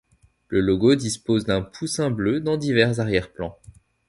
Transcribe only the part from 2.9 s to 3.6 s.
arrière plans.